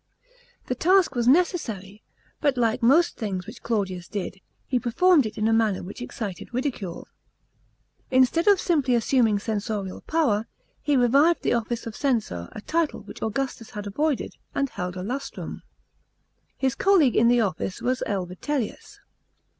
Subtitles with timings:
[0.65, 2.01] The task was necessary,
[2.39, 6.51] but like most things which Claudius did, he performed it in a manner which excited
[6.51, 7.07] ridicule.
[8.09, 10.47] Instead of simply assuming censorial power,
[10.81, 14.37] he revived (47, 48 A.D.)* the office of censor— a title which Augustus had avoided—
[14.55, 15.61] and held a lustrum.
[16.57, 18.25] His colleague in the office was L.
[18.25, 18.99] Vitellius.